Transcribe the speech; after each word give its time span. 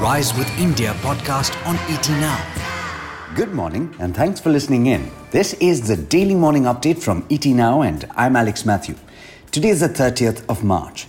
Rise 0.00 0.36
with 0.36 0.46
India 0.58 0.92
podcast 1.00 1.56
on 1.66 1.76
ET 1.90 2.06
Now. 2.20 3.34
Good 3.34 3.54
morning 3.54 3.94
and 3.98 4.14
thanks 4.14 4.38
for 4.38 4.50
listening 4.50 4.88
in. 4.88 5.10
This 5.30 5.54
is 5.54 5.88
the 5.88 5.96
daily 5.96 6.34
morning 6.34 6.64
update 6.64 7.02
from 7.02 7.26
ET 7.30 7.46
Now 7.46 7.80
and 7.80 8.04
I'm 8.14 8.36
Alex 8.36 8.66
Matthew. 8.66 8.96
Today 9.52 9.70
is 9.70 9.80
the 9.80 9.88
30th 9.88 10.44
of 10.50 10.62
March. 10.62 11.06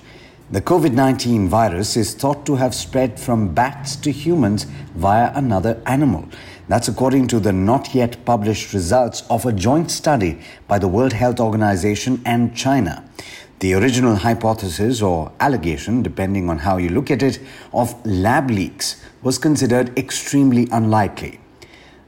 The 0.52 0.62
COVID 0.62 0.94
19 0.94 1.50
virus 1.50 1.98
is 1.98 2.16
thought 2.16 2.46
to 2.46 2.56
have 2.56 2.74
spread 2.74 3.20
from 3.20 3.54
bats 3.54 3.98
to 3.98 4.10
humans 4.10 4.64
via 4.96 5.34
another 5.36 5.82
animal. 5.86 6.24
That's 6.70 6.88
according 6.88 7.28
to 7.28 7.42
the 7.42 7.52
not 7.52 7.94
yet 7.94 8.24
published 8.24 8.72
results 8.74 9.24
of 9.30 9.46
a 9.46 9.52
joint 9.52 9.92
study 9.92 10.40
by 10.70 10.80
the 10.80 10.88
World 10.88 11.12
Health 11.12 11.42
Organization 11.42 12.22
and 12.26 12.56
China. 12.56 13.04
The 13.60 13.74
original 13.74 14.18
hypothesis 14.18 15.02
or 15.02 15.32
allegation, 15.40 16.04
depending 16.04 16.48
on 16.48 16.60
how 16.60 16.78
you 16.78 16.90
look 16.90 17.10
at 17.10 17.24
it, 17.24 17.40
of 17.74 17.96
lab 18.06 18.52
leaks 18.52 19.04
was 19.24 19.40
considered 19.40 19.98
extremely 19.98 20.68
unlikely. 20.72 21.40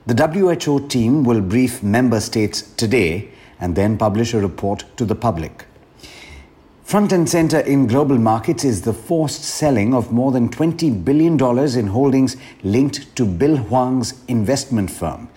The 0.05 0.13
WHO 0.13 0.88
team 0.90 1.23
will 1.23 1.41
brief 1.41 1.81
member 1.81 2.20
states 2.20 2.62
today 2.62 3.30
and 3.59 3.76
then 3.76 3.98
publish 3.98 4.35
a 4.35 4.40
report 4.40 4.85
to 4.98 5.05
the 5.05 5.16
public. 5.16 5.66
Front 6.84 7.12
and 7.12 7.27
center 7.27 7.59
in 7.59 7.88
global 7.88 8.20
markets 8.20 8.63
is 8.63 8.84
the 8.84 8.93
forced 8.93 9.43
selling 9.43 9.95
of 9.95 10.12
more 10.12 10.31
than 10.31 10.49
$20 10.49 11.04
billion 11.04 11.34
in 11.77 11.88
holdings 11.88 12.38
linked 12.62 13.16
to 13.16 13.26
Bill 13.26 13.57
Hwang's 13.57 14.23
investment 14.27 14.91
firm. 14.91 15.29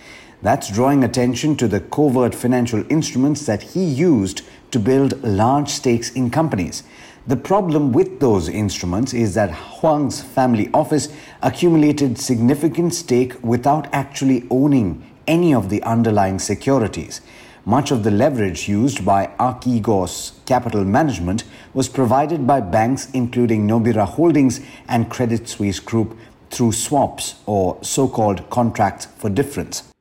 That's 0.42 0.73
drawing 0.73 1.05
attention 1.05 1.55
to 1.56 1.69
the 1.69 1.78
covert 1.78 2.34
financial 2.34 2.84
instruments 2.91 3.46
that 3.46 3.62
he 3.62 3.84
used 3.84 4.42
to 4.73 4.80
build 4.80 5.23
large 5.23 5.69
stakes 5.69 6.10
in 6.10 6.30
companies. 6.30 6.83
The 7.28 7.36
problem 7.36 7.92
with 7.92 8.19
those 8.19 8.48
instruments 8.48 9.14
is 9.14 9.34
that 9.34 9.52
Hwang's 9.52 10.20
family 10.20 10.69
office 10.75 11.14
accumulated 11.42 12.19
significant 12.19 12.92
stake 12.92 13.41
without 13.44 13.86
actually 13.94 14.44
owning 14.50 15.08
any 15.28 15.55
of 15.55 15.69
the 15.70 15.80
underlying 15.84 16.41
securities. 16.41 17.20
Much 17.64 17.92
of 17.92 18.02
the 18.02 18.11
leverage 18.11 18.69
used 18.69 19.05
by 19.05 19.28
Archegos 19.39 20.45
Capital 20.47 20.84
Management 20.84 21.45
was 21.72 21.89
provided 21.89 22.45
by 22.45 22.61
banks 22.61 23.08
including 23.12 23.69
Nomura 23.69 24.05
Holdings 24.05 24.61
and 24.89 25.08
Credit 25.08 25.48
Suisse 25.48 25.78
Group 25.78 26.19
through 26.50 26.72
swaps 26.72 27.36
or 27.47 27.78
so 27.83 28.08
called 28.08 28.50
contracts 28.50 29.06
for 29.06 29.30
difference. 29.30 29.92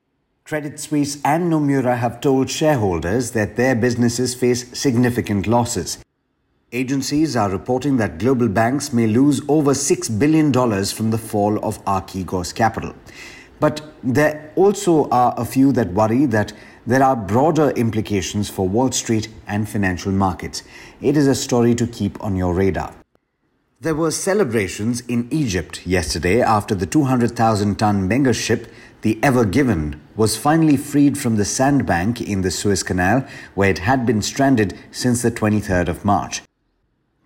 Credit 0.51 0.77
Suisse 0.77 1.17
and 1.23 1.49
Nomura 1.49 1.97
have 1.97 2.19
told 2.19 2.49
shareholders 2.49 3.31
that 3.31 3.55
their 3.55 3.73
businesses 3.73 4.35
face 4.35 4.77
significant 4.77 5.47
losses. 5.47 5.99
Agencies 6.73 7.37
are 7.37 7.49
reporting 7.49 7.95
that 7.95 8.17
global 8.17 8.49
banks 8.49 8.91
may 8.91 9.07
lose 9.07 9.41
over 9.47 9.71
$6 9.71 10.19
billion 10.19 10.51
from 10.87 11.09
the 11.09 11.17
fall 11.17 11.57
of 11.63 11.81
Archegos 11.85 12.53
Capital. 12.53 12.93
But 13.61 13.81
there 14.03 14.51
also 14.57 15.07
are 15.07 15.33
a 15.37 15.45
few 15.45 15.71
that 15.71 15.93
worry 15.93 16.25
that 16.25 16.51
there 16.85 17.01
are 17.01 17.15
broader 17.15 17.69
implications 17.69 18.49
for 18.49 18.67
Wall 18.67 18.91
Street 18.91 19.29
and 19.47 19.69
financial 19.69 20.11
markets. 20.11 20.63
It 20.99 21.15
is 21.15 21.27
a 21.27 21.35
story 21.35 21.75
to 21.75 21.87
keep 21.87 22.21
on 22.21 22.35
your 22.35 22.53
radar. 22.53 23.00
There 23.81 23.95
were 23.95 24.11
celebrations 24.11 25.01
in 25.07 25.27
Egypt 25.31 25.87
yesterday 25.87 26.39
after 26.39 26.75
the 26.75 26.85
200,000 26.85 27.79
ton 27.79 28.07
mega 28.07 28.31
ship 28.31 28.71
the 29.01 29.17
Ever 29.23 29.43
Given 29.43 29.99
was 30.15 30.37
finally 30.37 30.77
freed 30.77 31.17
from 31.17 31.37
the 31.37 31.45
sandbank 31.45 32.21
in 32.21 32.41
the 32.41 32.51
Suez 32.51 32.83
Canal 32.83 33.25
where 33.55 33.71
it 33.71 33.79
had 33.79 34.05
been 34.05 34.21
stranded 34.21 34.77
since 34.91 35.23
the 35.23 35.31
23rd 35.31 35.87
of 35.87 36.05
March. 36.05 36.43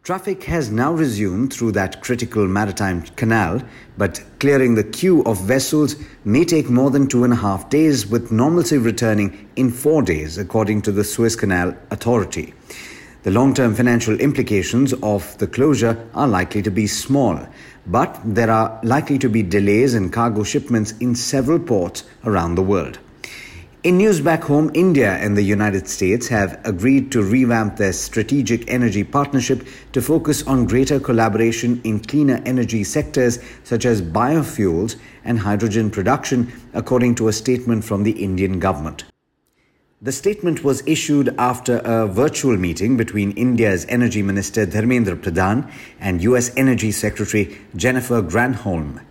Traffic 0.03 0.45
has 0.45 0.71
now 0.71 0.93
resumed 0.93 1.51
through 1.51 1.73
that 1.73 2.01
critical 2.01 2.47
maritime 2.47 3.01
canal, 3.17 3.61
but 3.97 4.23
clearing 4.39 4.75
the 4.75 4.83
queue 4.85 5.23
of 5.25 5.41
vessels 5.41 5.97
may 6.23 6.45
take 6.45 6.69
more 6.69 6.89
than 6.89 7.09
two 7.09 7.25
and 7.25 7.33
a 7.33 7.43
half 7.47 7.69
days, 7.69 8.07
with 8.07 8.31
normalcy 8.31 8.77
returning 8.77 9.49
in 9.57 9.69
four 9.69 10.01
days, 10.01 10.37
according 10.37 10.83
to 10.83 10.93
the 10.93 11.03
Suez 11.03 11.35
Canal 11.35 11.75
Authority. 11.91 12.53
The 13.25 13.31
long 13.31 13.55
term 13.55 13.73
financial 13.73 14.19
implications 14.19 14.93
of 15.01 15.35
the 15.39 15.47
closure 15.47 15.97
are 16.13 16.27
likely 16.27 16.61
to 16.61 16.69
be 16.69 16.85
small, 16.85 17.39
but 17.87 18.21
there 18.23 18.51
are 18.51 18.79
likely 18.83 19.17
to 19.17 19.27
be 19.27 19.41
delays 19.41 19.95
in 19.95 20.11
cargo 20.11 20.43
shipments 20.43 20.91
in 20.99 21.15
several 21.15 21.57
ports 21.57 22.03
around 22.23 22.53
the 22.53 22.61
world. 22.61 22.99
In 23.81 23.97
news 23.97 24.21
back 24.21 24.43
home, 24.43 24.69
India 24.75 25.13
and 25.13 25.35
the 25.35 25.41
United 25.41 25.87
States 25.87 26.27
have 26.27 26.61
agreed 26.65 27.11
to 27.13 27.23
revamp 27.23 27.77
their 27.77 27.93
strategic 27.93 28.69
energy 28.69 29.03
partnership 29.03 29.65
to 29.93 30.03
focus 30.03 30.45
on 30.45 30.67
greater 30.67 30.99
collaboration 30.99 31.81
in 31.83 32.01
cleaner 32.01 32.39
energy 32.45 32.83
sectors 32.83 33.39
such 33.63 33.85
as 33.85 34.03
biofuels 34.03 34.97
and 35.23 35.39
hydrogen 35.39 35.89
production, 35.89 36.53
according 36.75 37.15
to 37.15 37.27
a 37.27 37.33
statement 37.33 37.83
from 37.83 38.03
the 38.03 38.23
Indian 38.23 38.59
government. 38.59 39.03
The 40.05 40.11
statement 40.11 40.63
was 40.63 40.83
issued 40.85 41.33
after 41.39 41.79
a 41.83 42.05
virtual 42.05 42.57
meeting 42.57 42.95
between 42.95 43.31
India's 43.31 43.87
Energy 43.89 44.21
Minister 44.21 44.67
Dharmendra 44.67 45.19
Pradhan 45.19 45.67
and 45.99 46.21
US 46.21 46.55
Energy 46.55 46.91
Secretary 46.91 47.57
Jennifer 47.75 48.21
Granholm. 48.21 49.03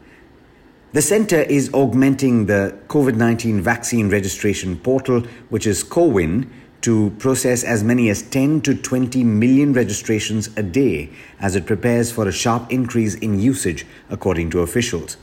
The 0.92 1.02
center 1.02 1.40
is 1.40 1.68
augmenting 1.74 2.46
the 2.46 2.78
COVID 2.86 3.16
19 3.16 3.60
vaccine 3.60 4.08
registration 4.08 4.78
portal, 4.78 5.22
which 5.48 5.66
is 5.66 5.82
CoWIN, 5.82 6.48
to 6.82 7.10
process 7.18 7.64
as 7.64 7.82
many 7.82 8.08
as 8.08 8.22
10 8.22 8.60
to 8.60 8.76
20 8.76 9.24
million 9.24 9.72
registrations 9.72 10.48
a 10.56 10.62
day 10.62 11.10
as 11.40 11.56
it 11.56 11.66
prepares 11.66 12.12
for 12.12 12.28
a 12.28 12.32
sharp 12.32 12.72
increase 12.72 13.16
in 13.16 13.40
usage, 13.40 13.84
according 14.10 14.48
to 14.50 14.60
officials. 14.60 15.16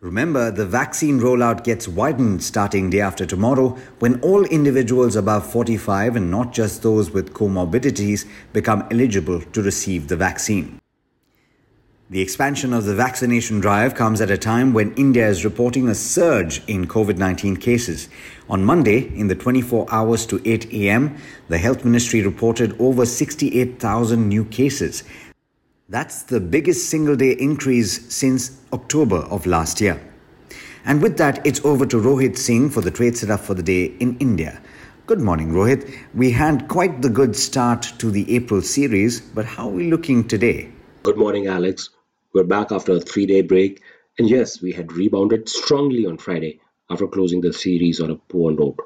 Remember, 0.00 0.52
the 0.52 0.64
vaccine 0.64 1.18
rollout 1.18 1.64
gets 1.64 1.88
widened 1.88 2.44
starting 2.44 2.88
day 2.88 3.00
after 3.00 3.26
tomorrow 3.26 3.70
when 3.98 4.20
all 4.20 4.44
individuals 4.44 5.16
above 5.16 5.50
45 5.50 6.14
and 6.14 6.30
not 6.30 6.52
just 6.52 6.84
those 6.84 7.10
with 7.10 7.34
comorbidities 7.34 8.24
become 8.52 8.86
eligible 8.92 9.40
to 9.40 9.60
receive 9.60 10.06
the 10.06 10.14
vaccine. 10.14 10.78
The 12.10 12.20
expansion 12.20 12.72
of 12.72 12.84
the 12.84 12.94
vaccination 12.94 13.58
drive 13.58 13.96
comes 13.96 14.20
at 14.20 14.30
a 14.30 14.38
time 14.38 14.72
when 14.72 14.94
India 14.94 15.28
is 15.28 15.44
reporting 15.44 15.88
a 15.88 15.96
surge 15.96 16.62
in 16.68 16.86
COVID 16.86 17.18
19 17.18 17.56
cases. 17.56 18.08
On 18.48 18.64
Monday, 18.64 19.12
in 19.18 19.26
the 19.26 19.34
24 19.34 19.86
hours 19.90 20.24
to 20.26 20.40
8 20.48 20.72
a.m., 20.72 21.16
the 21.48 21.58
Health 21.58 21.84
Ministry 21.84 22.22
reported 22.22 22.80
over 22.80 23.04
68,000 23.04 24.28
new 24.28 24.44
cases. 24.44 25.02
That's 25.90 26.24
the 26.24 26.38
biggest 26.38 26.90
single 26.90 27.16
day 27.16 27.32
increase 27.32 28.14
since 28.14 28.60
October 28.74 29.20
of 29.30 29.46
last 29.46 29.80
year. 29.80 29.98
And 30.84 31.00
with 31.00 31.16
that, 31.16 31.46
it's 31.46 31.64
over 31.64 31.86
to 31.86 31.96
Rohit 31.96 32.36
Singh 32.36 32.68
for 32.68 32.82
the 32.82 32.90
trade 32.90 33.16
setup 33.16 33.40
for 33.40 33.54
the 33.54 33.62
day 33.62 33.86
in 33.98 34.18
India. 34.18 34.60
Good 35.06 35.22
morning, 35.22 35.50
Rohit. 35.50 35.90
We 36.12 36.30
had 36.32 36.68
quite 36.68 37.00
the 37.00 37.08
good 37.08 37.34
start 37.34 37.90
to 38.00 38.10
the 38.10 38.36
April 38.36 38.60
series, 38.60 39.22
but 39.22 39.46
how 39.46 39.70
are 39.70 39.72
we 39.72 39.90
looking 39.90 40.28
today? 40.28 40.70
Good 41.04 41.16
morning, 41.16 41.46
Alex. 41.46 41.88
We're 42.34 42.44
back 42.44 42.70
after 42.70 42.92
a 42.92 43.00
three 43.00 43.24
day 43.24 43.40
break, 43.40 43.80
and 44.18 44.28
yes, 44.28 44.60
we 44.60 44.72
had 44.72 44.92
rebounded 44.92 45.48
strongly 45.48 46.04
on 46.04 46.18
Friday 46.18 46.60
after 46.90 47.06
closing 47.06 47.40
the 47.40 47.54
series 47.54 48.02
on 48.02 48.10
a 48.10 48.16
poor 48.16 48.52
note. 48.52 48.80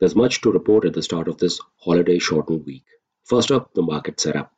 There's 0.00 0.16
much 0.16 0.40
to 0.40 0.50
report 0.50 0.84
at 0.84 0.94
the 0.94 1.02
start 1.04 1.28
of 1.28 1.38
this 1.38 1.60
holiday 1.76 2.18
shortened 2.18 2.66
week. 2.66 2.82
First 3.22 3.52
up, 3.52 3.72
the 3.74 3.82
market 3.82 4.18
setup. 4.18 4.57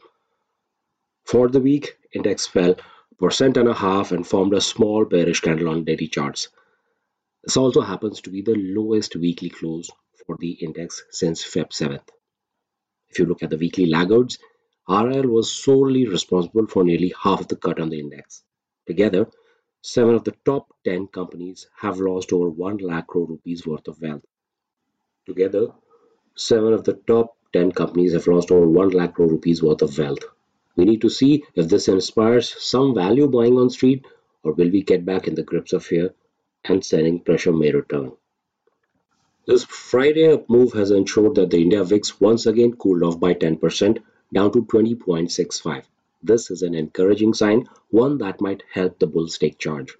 For 1.30 1.46
the 1.48 1.60
week, 1.60 1.96
index 2.12 2.48
fell 2.48 2.74
percent 3.16 3.56
and 3.56 3.68
a 3.68 3.72
half 3.72 4.10
and 4.10 4.26
formed 4.26 4.52
a 4.52 4.60
small 4.60 5.04
bearish 5.04 5.38
candle 5.38 5.68
on 5.68 5.84
daily 5.84 6.08
charts. 6.08 6.48
This 7.44 7.56
also 7.56 7.82
happens 7.82 8.20
to 8.22 8.30
be 8.30 8.42
the 8.42 8.56
lowest 8.56 9.14
weekly 9.14 9.48
close 9.48 9.88
for 10.26 10.36
the 10.40 10.50
index 10.50 11.04
since 11.10 11.44
Feb 11.44 11.68
7th. 11.70 12.08
If 13.10 13.20
you 13.20 13.26
look 13.26 13.44
at 13.44 13.50
the 13.50 13.58
weekly 13.58 13.86
laggards, 13.86 14.40
RL 14.88 15.28
was 15.28 15.52
solely 15.52 16.08
responsible 16.08 16.66
for 16.66 16.82
nearly 16.82 17.14
half 17.16 17.42
of 17.42 17.46
the 17.46 17.54
cut 17.54 17.78
on 17.78 17.90
the 17.90 18.00
index. 18.00 18.42
Together, 18.88 19.30
seven 19.82 20.16
of 20.16 20.24
the 20.24 20.34
top 20.44 20.74
10 20.82 21.06
companies 21.06 21.68
have 21.76 22.00
lost 22.00 22.32
over 22.32 22.50
1 22.50 22.78
lakh 22.78 23.06
crore 23.06 23.28
rupees 23.28 23.64
worth 23.64 23.86
of 23.86 24.02
wealth. 24.02 24.26
Together, 25.26 25.68
seven 26.34 26.72
of 26.72 26.82
the 26.82 26.94
top 26.94 27.36
10 27.52 27.70
companies 27.70 28.14
have 28.14 28.26
lost 28.26 28.50
over 28.50 28.66
1 28.66 28.88
lakh 28.88 29.14
crore 29.14 29.28
rupees 29.28 29.62
worth 29.62 29.82
of 29.82 29.96
wealth. 29.96 30.24
We 30.80 30.86
need 30.86 31.02
to 31.02 31.10
see 31.10 31.44
if 31.54 31.68
this 31.68 31.88
inspires 31.88 32.54
some 32.58 32.94
value 32.94 33.28
buying 33.28 33.58
on 33.58 33.68
street 33.68 34.06
or 34.42 34.54
will 34.54 34.70
we 34.70 34.82
get 34.82 35.04
back 35.04 35.28
in 35.28 35.34
the 35.34 35.42
grips 35.42 35.74
of 35.74 35.84
fear 35.84 36.14
and 36.64 36.82
selling 36.82 37.20
pressure 37.20 37.52
may 37.52 37.70
return. 37.70 38.12
This 39.46 39.64
Friday 39.64 40.32
up 40.32 40.48
move 40.48 40.72
has 40.72 40.90
ensured 40.90 41.34
that 41.34 41.50
the 41.50 41.60
India 41.60 41.84
VIX 41.84 42.18
once 42.18 42.46
again 42.46 42.76
cooled 42.76 43.02
off 43.02 43.20
by 43.20 43.34
10% 43.34 43.98
down 44.32 44.52
to 44.52 44.62
20.65. 44.62 45.82
This 46.22 46.50
is 46.50 46.62
an 46.62 46.74
encouraging 46.74 47.34
sign, 47.34 47.68
one 47.90 48.16
that 48.16 48.40
might 48.40 48.62
help 48.72 48.98
the 48.98 49.06
bulls 49.06 49.36
take 49.36 49.58
charge. 49.58 49.98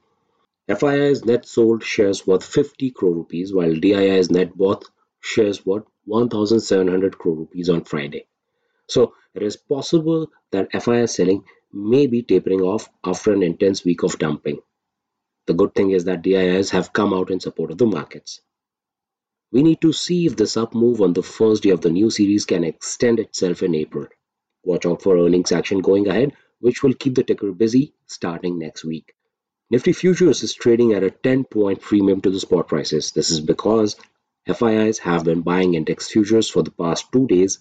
FII's 0.66 1.26
net 1.26 1.44
sold 1.44 1.84
shares 1.84 2.26
worth 2.26 2.42
50 2.42 2.90
crore 2.92 3.16
rupees 3.16 3.52
while 3.52 3.74
DII's 3.74 4.30
net 4.30 4.56
bought 4.56 4.88
shares 5.20 5.66
worth 5.66 5.84
1700 6.06 7.18
crore 7.18 7.36
rupees 7.36 7.68
on 7.68 7.84
Friday. 7.84 8.24
So 8.90 9.14
it 9.34 9.44
is 9.44 9.56
possible 9.56 10.32
that 10.50 10.72
FII 10.72 11.08
selling 11.08 11.44
may 11.72 12.08
be 12.08 12.22
tapering 12.22 12.60
off 12.60 12.88
after 13.04 13.32
an 13.32 13.44
intense 13.44 13.84
week 13.84 14.02
of 14.02 14.18
dumping. 14.18 14.58
The 15.46 15.54
good 15.54 15.76
thing 15.76 15.92
is 15.92 16.04
that 16.04 16.22
DIIs 16.22 16.70
have 16.70 16.92
come 16.92 17.14
out 17.14 17.30
in 17.30 17.38
support 17.38 17.70
of 17.70 17.78
the 17.78 17.86
markets. 17.86 18.40
We 19.52 19.62
need 19.62 19.80
to 19.82 19.92
see 19.92 20.26
if 20.26 20.36
this 20.36 20.56
up 20.56 20.74
move 20.74 21.00
on 21.00 21.12
the 21.12 21.22
first 21.22 21.62
day 21.62 21.70
of 21.70 21.80
the 21.80 21.90
new 21.90 22.10
series 22.10 22.44
can 22.44 22.64
extend 22.64 23.20
itself 23.20 23.62
in 23.62 23.76
April. 23.76 24.08
Watch 24.64 24.86
out 24.86 25.02
for 25.02 25.16
earnings 25.16 25.52
action 25.52 25.80
going 25.80 26.08
ahead, 26.08 26.32
which 26.58 26.82
will 26.82 26.94
keep 26.94 27.14
the 27.14 27.22
ticker 27.22 27.52
busy 27.52 27.94
starting 28.06 28.58
next 28.58 28.84
week. 28.84 29.14
Nifty 29.70 29.92
Futures 29.92 30.42
is 30.42 30.52
trading 30.52 30.94
at 30.94 31.04
a 31.04 31.12
10 31.12 31.44
point 31.44 31.80
premium 31.80 32.20
to 32.22 32.30
the 32.30 32.40
spot 32.40 32.66
prices. 32.66 33.12
This 33.12 33.30
is 33.30 33.40
because 33.40 33.94
FIIs 34.48 34.98
have 34.98 35.24
been 35.24 35.42
buying 35.42 35.74
index 35.74 36.08
futures 36.08 36.50
for 36.50 36.64
the 36.64 36.72
past 36.72 37.12
two 37.12 37.28
days 37.28 37.60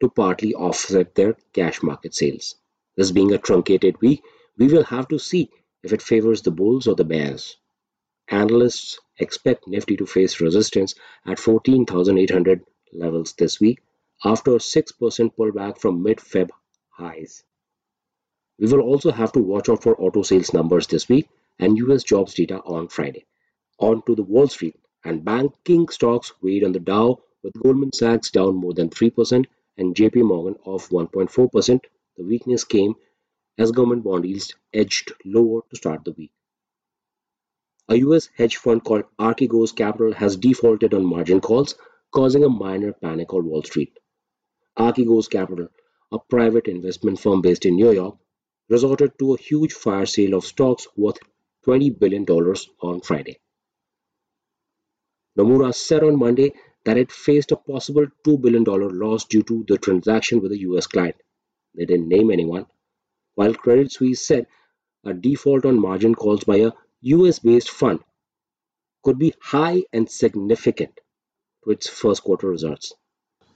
to 0.00 0.10
partly 0.10 0.54
offset 0.54 1.14
their 1.14 1.36
cash 1.52 1.82
market 1.82 2.14
sales. 2.14 2.56
This 2.96 3.12
being 3.12 3.32
a 3.32 3.38
truncated 3.38 4.00
week, 4.00 4.22
we 4.58 4.68
will 4.68 4.84
have 4.84 5.08
to 5.08 5.18
see 5.18 5.50
if 5.82 5.92
it 5.92 6.02
favors 6.02 6.42
the 6.42 6.50
bulls 6.50 6.86
or 6.86 6.94
the 6.94 7.04
bears. 7.04 7.56
Analysts 8.28 8.98
expect 9.18 9.68
Nifty 9.68 9.96
to 9.96 10.06
face 10.06 10.40
resistance 10.40 10.94
at 11.24 11.38
14,800 11.38 12.64
levels 12.92 13.32
this 13.34 13.60
week 13.60 13.80
after 14.24 14.52
a 14.52 14.58
6% 14.58 15.36
pullback 15.36 15.78
from 15.78 16.02
mid-Feb 16.02 16.50
highs. 16.90 17.44
We 18.58 18.68
will 18.68 18.80
also 18.80 19.12
have 19.12 19.32
to 19.32 19.40
watch 19.42 19.68
out 19.68 19.82
for 19.82 20.00
auto 20.00 20.22
sales 20.22 20.52
numbers 20.54 20.86
this 20.86 21.08
week 21.08 21.28
and 21.58 21.78
US 21.78 22.02
jobs 22.02 22.34
data 22.34 22.60
on 22.60 22.88
Friday. 22.88 23.26
On 23.78 24.02
to 24.06 24.14
the 24.14 24.22
Wall 24.22 24.48
Street 24.48 24.76
and 25.04 25.24
banking 25.24 25.88
stocks 25.88 26.32
weighed 26.40 26.64
on 26.64 26.72
the 26.72 26.80
Dow 26.80 27.20
with 27.42 27.52
Goldman 27.62 27.92
Sachs 27.92 28.30
down 28.30 28.56
more 28.56 28.72
than 28.72 28.88
3% 28.88 29.44
and 29.76 29.94
JP 29.94 30.22
Morgan 30.22 30.56
of 30.64 30.88
1.4%. 30.88 31.80
The 32.16 32.24
weakness 32.24 32.64
came 32.64 32.94
as 33.58 33.72
government 33.72 34.04
bond 34.04 34.24
yields 34.24 34.54
edged 34.72 35.12
lower 35.24 35.62
to 35.70 35.76
start 35.76 36.04
the 36.04 36.12
week. 36.12 36.32
A 37.88 37.96
US 37.98 38.28
hedge 38.36 38.56
fund 38.56 38.82
called 38.82 39.04
Archegos 39.18 39.74
Capital 39.74 40.12
has 40.12 40.36
defaulted 40.36 40.92
on 40.92 41.04
margin 41.04 41.40
calls, 41.40 41.74
causing 42.10 42.42
a 42.42 42.48
minor 42.48 42.92
panic 42.92 43.32
on 43.32 43.46
Wall 43.46 43.62
Street. 43.62 43.96
Archegos 44.78 45.30
Capital, 45.30 45.68
a 46.12 46.18
private 46.18 46.66
investment 46.66 47.20
firm 47.20 47.40
based 47.42 47.64
in 47.64 47.76
New 47.76 47.92
York, 47.92 48.16
resorted 48.68 49.18
to 49.18 49.34
a 49.34 49.38
huge 49.38 49.72
fire 49.72 50.06
sale 50.06 50.34
of 50.34 50.44
stocks 50.44 50.88
worth 50.96 51.18
$20 51.66 51.98
billion 51.98 52.24
on 52.24 53.00
Friday. 53.00 53.38
Nomura 55.38 55.74
said 55.74 56.02
on 56.02 56.18
Monday 56.18 56.52
that 56.86 56.96
it 56.96 57.10
faced 57.10 57.50
a 57.50 57.56
possible 57.56 58.06
$2 58.24 58.40
billion 58.40 58.62
loss 58.64 59.24
due 59.24 59.42
to 59.42 59.64
the 59.68 59.76
transaction 59.76 60.40
with 60.40 60.52
a 60.52 60.60
US 60.60 60.86
client. 60.86 61.16
They 61.74 61.84
didn't 61.84 62.08
name 62.08 62.30
anyone, 62.30 62.66
while 63.34 63.54
Credit 63.54 63.90
Suisse 63.92 64.24
said 64.24 64.46
a 65.04 65.12
default 65.12 65.66
on 65.66 65.80
margin 65.80 66.14
calls 66.14 66.44
by 66.44 66.58
a 66.58 66.72
US-based 67.02 67.70
fund 67.70 68.00
could 69.02 69.18
be 69.18 69.34
high 69.40 69.82
and 69.92 70.08
significant 70.08 71.00
to 71.64 71.70
its 71.72 71.88
first 71.88 72.22
quarter 72.22 72.48
results. 72.48 72.94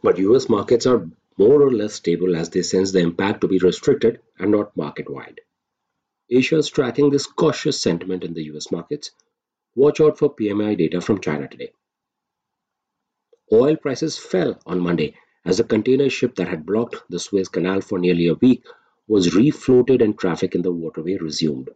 But 0.03 0.19
US 0.19 0.49
markets 0.49 0.87
are 0.87 1.09
more 1.39 1.63
or 1.63 1.73
less 1.73 1.95
stable 1.95 2.37
as 2.37 2.51
they 2.51 2.63
sense 2.63 2.91
the 2.91 2.99
impact 2.99 3.43
to 3.43 3.49
be 3.49 3.59
restricted 3.59 4.21
and 4.39 4.51
not 4.51 4.77
market-wide. 4.77 5.41
Asia 6.29 6.59
is 6.59 6.69
tracking 6.69 7.11
this 7.11 7.27
cautious 7.27 7.81
sentiment 7.81 8.25
in 8.25 8.35
the 8.35 8.45
US 8.55 8.73
markets. 8.73 9.13
Watch 9.77 10.01
out 10.01 10.19
for 10.19 10.35
PMI 10.35 10.77
data 10.77 11.01
from 11.01 11.21
China 11.21 11.47
today. 11.47 11.73
Oil 13.53 13.77
prices 13.77 14.17
fell 14.17 14.61
on 14.65 14.81
Monday 14.81 15.17
as 15.45 15.59
a 15.59 15.65
container 15.65 16.09
ship 16.09 16.37
that 16.37 16.49
had 16.49 16.65
blocked 16.65 17.03
the 17.09 17.19
Suez 17.19 17.49
Canal 17.49 17.81
for 17.81 17.99
nearly 17.99 18.29
a 18.29 18.35
week 18.35 18.65
was 19.09 19.35
refloated 19.35 20.03
and 20.03 20.17
traffic 20.17 20.55
in 20.55 20.63
the 20.63 20.71
waterway 20.71 21.17
resumed. 21.17 21.69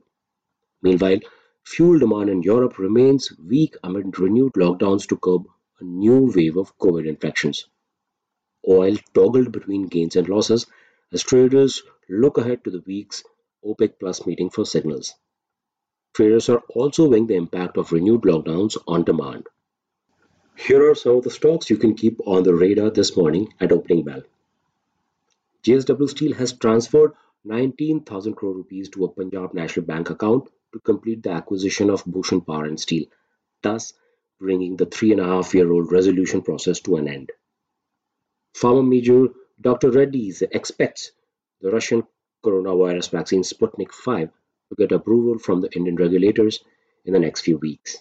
Meanwhile, 0.82 1.18
Fuel 1.64 1.98
demand 1.98 2.28
in 2.28 2.42
Europe 2.42 2.78
remains 2.78 3.32
weak 3.38 3.74
amid 3.82 4.18
renewed 4.18 4.52
lockdowns 4.52 5.08
to 5.08 5.16
curb 5.16 5.48
a 5.80 5.84
new 5.84 6.30
wave 6.32 6.56
of 6.58 6.78
COVID 6.78 7.08
infections. 7.08 7.66
Oil 8.68 8.96
toggled 9.14 9.50
between 9.50 9.88
gains 9.88 10.14
and 10.14 10.28
losses 10.28 10.66
as 11.10 11.22
traders 11.22 11.82
look 12.08 12.38
ahead 12.38 12.62
to 12.64 12.70
the 12.70 12.84
week's 12.86 13.24
OPEC 13.64 13.98
Plus 13.98 14.26
meeting 14.26 14.50
for 14.50 14.64
signals. 14.64 15.14
Traders 16.12 16.48
are 16.50 16.62
also 16.68 17.08
weighing 17.08 17.26
the 17.26 17.34
impact 17.34 17.78
of 17.78 17.92
renewed 17.92 18.22
lockdowns 18.22 18.76
on 18.86 19.04
demand. 19.04 19.48
Here 20.56 20.88
are 20.88 20.94
some 20.94 21.16
of 21.16 21.24
the 21.24 21.30
stocks 21.30 21.68
you 21.68 21.76
can 21.76 21.94
keep 21.94 22.20
on 22.26 22.44
the 22.44 22.54
radar 22.54 22.90
this 22.90 23.16
morning 23.16 23.52
at 23.60 23.72
opening 23.72 24.04
bell. 24.04 24.22
JSW 25.64 26.08
Steel 26.08 26.32
has 26.34 26.52
transferred 26.52 27.12
19,000 27.44 28.34
crore 28.34 28.54
rupees 28.54 28.88
to 28.90 29.04
a 29.04 29.08
Punjab 29.08 29.52
National 29.52 29.84
Bank 29.84 30.10
account 30.10 30.48
to 30.72 30.80
complete 30.80 31.22
the 31.22 31.30
acquisition 31.32 31.90
of 31.90 32.04
Bhushan 32.04 32.40
Power 32.40 32.66
and 32.66 32.78
Steel, 32.78 33.06
thus 33.62 33.94
bringing 34.38 34.76
the 34.76 34.86
three 34.86 35.12
and 35.12 35.20
a 35.20 35.24
half 35.24 35.54
year 35.54 35.70
old 35.70 35.90
resolution 35.90 36.40
process 36.40 36.80
to 36.80 36.96
an 36.96 37.08
end. 37.08 37.32
Pharma 38.54 38.88
major 38.88 39.28
Dr. 39.60 39.90
Reddy's 39.90 40.42
expects 40.42 41.10
the 41.60 41.70
Russian 41.70 42.06
coronavirus 42.44 43.10
vaccine 43.10 43.42
Sputnik 43.42 43.92
V 44.04 44.26
to 44.26 44.74
get 44.76 44.92
approval 44.92 45.38
from 45.38 45.60
the 45.60 45.72
Indian 45.74 45.96
regulators 45.96 46.62
in 47.04 47.12
the 47.12 47.18
next 47.18 47.40
few 47.40 47.58
weeks. 47.58 47.98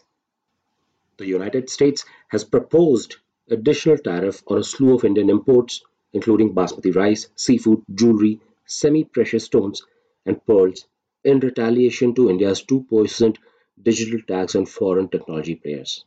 The 1.17 1.27
United 1.27 1.69
States 1.69 2.05
has 2.29 2.43
proposed 2.43 3.17
additional 3.49 3.97
tariff 3.97 4.41
on 4.47 4.57
a 4.57 4.63
slew 4.63 4.95
of 4.95 5.05
Indian 5.05 5.29
imports, 5.29 5.83
including 6.11 6.53
basmati 6.55 6.95
rice, 6.95 7.27
seafood, 7.35 7.83
jewelry, 7.93 8.41
semi-precious 8.65 9.45
stones, 9.45 9.83
and 10.25 10.43
pearls 10.45 10.87
in 11.23 11.39
retaliation 11.39 12.15
to 12.15 12.29
India's 12.29 12.63
2% 12.63 13.37
digital 13.81 14.21
tax 14.27 14.55
on 14.55 14.65
foreign 14.65 15.07
technology 15.09 15.55
players. 15.55 16.05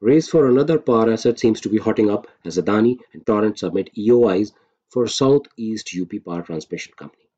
Race 0.00 0.28
for 0.28 0.48
another 0.48 0.78
power 0.78 1.10
asset 1.10 1.38
seems 1.38 1.60
to 1.60 1.68
be 1.68 1.78
hotting 1.78 2.08
up 2.08 2.26
as 2.44 2.56
Adani 2.56 2.98
and 3.12 3.26
Torrent 3.26 3.58
submit 3.58 3.90
EOIs 3.96 4.52
for 4.88 5.06
Southeast 5.06 5.94
UP 6.00 6.24
Power 6.24 6.42
Transmission 6.42 6.92
Company. 6.96 7.28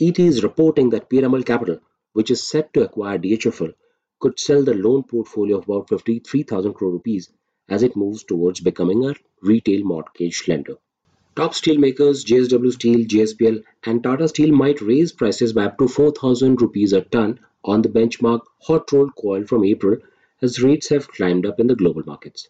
ET 0.00 0.18
is 0.18 0.42
reporting 0.42 0.90
that 0.90 1.08
Piramal 1.10 1.44
Capital, 1.44 1.78
which 2.12 2.30
is 2.30 2.42
set 2.42 2.72
to 2.72 2.82
acquire 2.82 3.18
DHFL, 3.18 3.74
could 4.20 4.38
sell 4.38 4.62
the 4.64 4.74
loan 4.74 5.02
portfolio 5.02 5.58
of 5.58 5.64
about 5.64 5.88
53,000 5.88 6.74
crore 6.74 6.92
rupees 6.92 7.30
as 7.68 7.82
it 7.82 7.96
moves 7.96 8.24
towards 8.24 8.60
becoming 8.60 9.04
a 9.04 9.14
retail 9.42 9.84
mortgage 9.84 10.46
lender. 10.48 10.76
Top 11.34 11.52
steelmakers 11.52 12.24
JSW 12.24 12.72
Steel, 12.72 13.04
JSPL, 13.04 13.62
and 13.84 14.02
Tata 14.02 14.28
Steel 14.28 14.52
might 14.52 14.80
raise 14.80 15.12
prices 15.12 15.52
by 15.52 15.64
up 15.66 15.76
to 15.78 15.86
4,000 15.86 16.62
rupees 16.62 16.92
a 16.92 17.02
ton 17.02 17.40
on 17.64 17.82
the 17.82 17.88
benchmark 17.88 18.40
hot 18.62 18.90
rolled 18.92 19.14
coil 19.16 19.44
from 19.44 19.64
April 19.64 19.98
as 20.40 20.62
rates 20.62 20.88
have 20.88 21.08
climbed 21.08 21.44
up 21.44 21.60
in 21.60 21.66
the 21.66 21.74
global 21.74 22.02
markets. 22.06 22.48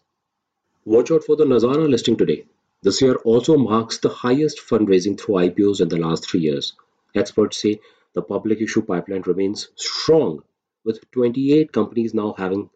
Watch 0.85 1.11
out 1.11 1.23
for 1.23 1.35
the 1.35 1.43
Nazara 1.43 1.89
listing 1.89 2.15
today. 2.15 2.45
This 2.81 3.01
year 3.01 3.15
also 3.15 3.57
marks 3.57 3.97
the 3.97 4.09
highest 4.09 4.59
fundraising 4.59 5.19
through 5.19 5.35
IPOs 5.35 5.81
in 5.81 5.89
the 5.89 5.97
last 5.97 6.29
three 6.29 6.41
years. 6.41 6.73
Experts 7.13 7.57
say 7.57 7.81
the 8.13 8.21
public 8.21 8.61
issue 8.61 8.83
pipeline 8.83 9.23
remains 9.23 9.69
strong, 9.75 10.43
with 10.87 10.99
28 11.11 11.71
companies 11.73 12.13
now 12.13 12.33
having 12.37 12.69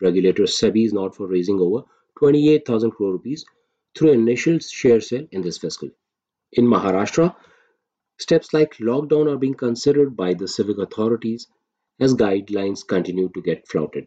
regulators 0.00 0.58
SEBI's 0.58 0.92
not 0.92 1.16
for 1.16 1.26
raising 1.26 1.60
over 1.60 1.82
28,000 2.18 2.92
crore 2.92 3.12
rupees 3.12 3.44
through 3.94 4.12
initial 4.12 4.58
share 4.60 5.00
sale 5.00 5.26
in 5.32 5.42
this 5.42 5.58
fiscal. 5.58 5.90
In 6.52 6.64
Maharashtra, 6.64 7.34
steps 8.18 8.54
like 8.54 8.76
lockdown 8.76 9.32
are 9.32 9.36
being 9.36 9.54
considered 9.54 10.16
by 10.16 10.32
the 10.34 10.46
civic 10.46 10.78
authorities 10.78 11.48
as 11.98 12.14
guidelines 12.14 12.86
continue 12.86 13.28
to 13.34 13.42
get 13.42 13.66
flouted. 13.66 14.06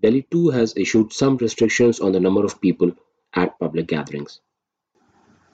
Delhi 0.00 0.26
too 0.30 0.50
has 0.50 0.76
issued 0.76 1.12
some 1.12 1.36
restrictions 1.38 2.00
on 2.00 2.12
the 2.12 2.20
number 2.20 2.44
of 2.44 2.60
people 2.60 2.92
at 3.34 3.58
public 3.58 3.88
gatherings. 3.88 4.40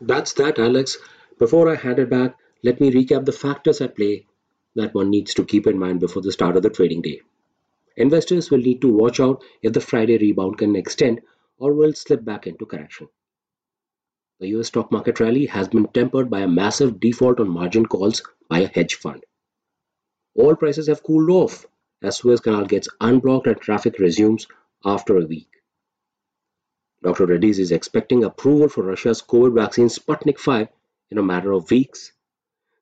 That's 0.01 0.35
that, 0.35 0.59
Alex. 0.59 0.99
Before 1.39 1.71
I 1.71 1.77
hand 1.77 1.99
it 1.99 2.11
back, 2.11 2.37
let 2.63 2.81
me 2.81 2.91
recap 2.91 3.25
the 3.25 3.33
factors 3.33 3.81
at 3.81 3.97
play 3.97 4.27
that 4.75 4.95
one 4.95 5.11
needs 5.11 5.35
to 5.35 5.45
keep 5.45 5.67
in 5.67 5.79
mind 5.79 6.01
before 6.01 6.23
the 6.23 6.33
start 6.33 6.57
of 6.57 6.63
the 6.63 6.71
trading 6.71 7.03
day. 7.03 7.21
Investors 7.99 8.49
will 8.49 8.59
need 8.59 8.81
to 8.83 8.93
watch 8.93 9.19
out 9.19 9.43
if 9.61 9.73
the 9.73 9.81
Friday 9.81 10.19
rebound 10.19 10.57
can 10.57 10.77
extend 10.77 11.21
or 11.59 11.73
will 11.73 11.93
slip 11.93 12.25
back 12.25 12.47
into 12.47 12.65
correction. 12.65 13.09
The 14.39 14.47
US 14.51 14.69
stock 14.69 14.93
market 14.93 15.19
rally 15.19 15.47
has 15.47 15.67
been 15.67 15.89
tempered 15.89 16.31
by 16.31 16.43
a 16.43 16.49
massive 16.49 17.01
default 17.01 17.41
on 17.41 17.49
margin 17.49 17.87
calls 17.87 18.23
by 18.49 18.61
a 18.61 18.69
hedge 18.69 18.95
fund. 18.95 19.25
Oil 20.39 20.55
prices 20.55 20.87
have 20.87 21.03
cooled 21.03 21.29
off 21.29 21.67
as 22.01 22.19
Suez 22.19 22.39
Canal 22.39 22.67
gets 22.67 22.89
unblocked 23.01 23.49
and 23.49 23.61
traffic 23.61 23.99
resumes 23.99 24.47
after 24.85 25.17
a 25.17 25.27
week. 25.27 25.51
Dr. 27.03 27.27
Reddy's 27.27 27.59
is 27.59 27.73
expecting 27.73 28.23
approval 28.23 28.69
for 28.69 28.85
Russia's 28.85 29.23
COVID 29.23 29.55
vaccine 29.55 29.89
Sputnik 29.89 30.39
V 30.41 30.71
in 31.11 31.19
a 31.19 31.23
matter 31.25 31.51
of 31.51 31.69
weeks. 31.73 32.13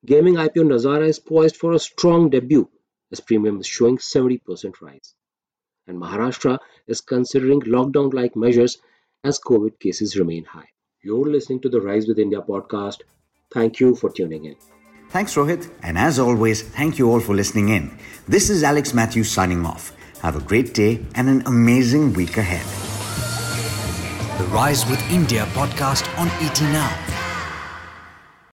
Gaming 0.04 0.34
IPO 0.34 0.66
Nazara 0.66 1.08
is 1.08 1.18
poised 1.18 1.56
for 1.56 1.72
a 1.72 1.78
strong 1.78 2.28
debut 2.28 2.68
as 3.12 3.20
premium 3.20 3.60
is 3.60 3.66
showing 3.66 3.98
70% 3.98 4.80
rise. 4.80 5.14
And 5.86 6.00
Maharashtra 6.00 6.58
is 6.86 7.00
considering 7.00 7.60
lockdown 7.62 8.12
like 8.12 8.36
measures 8.36 8.78
as 9.22 9.38
COVID 9.38 9.78
cases 9.78 10.18
remain 10.18 10.44
high. 10.44 10.68
You're 11.02 11.26
listening 11.26 11.60
to 11.60 11.68
the 11.68 11.80
Rise 11.80 12.06
with 12.06 12.18
India 12.18 12.40
podcast. 12.40 13.02
Thank 13.52 13.78
you 13.78 13.94
for 13.94 14.10
tuning 14.10 14.44
in. 14.44 14.56
Thanks, 15.10 15.36
Rohit. 15.36 15.70
And 15.82 15.96
as 15.96 16.18
always, 16.18 16.62
thank 16.62 16.98
you 16.98 17.10
all 17.10 17.20
for 17.20 17.34
listening 17.34 17.68
in. 17.68 17.96
This 18.26 18.50
is 18.50 18.64
Alex 18.64 18.92
Matthews 18.92 19.30
signing 19.30 19.64
off. 19.64 19.92
Have 20.22 20.36
a 20.36 20.40
great 20.40 20.74
day 20.74 21.04
and 21.14 21.28
an 21.28 21.42
amazing 21.46 22.12
week 22.14 22.36
ahead. 22.36 22.66
The 24.40 24.46
Rise 24.46 24.84
with 24.86 25.00
India 25.10 25.46
podcast 25.52 26.06
on 26.18 26.28
ET 26.44 26.60
Now. 26.60 27.25